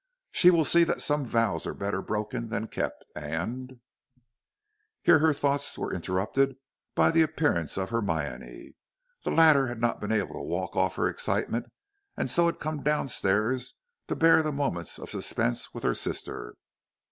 [0.31, 3.79] She will see that some vows are better broken than kept, and"
[5.03, 6.55] Here her thoughts were interrupted
[6.95, 8.73] by the appearance of Hermione.
[9.23, 11.67] The latter had not been able to walk off her excitement,
[12.17, 13.75] and so had come down stairs
[14.07, 16.55] to bear the moments of suspense with her sister.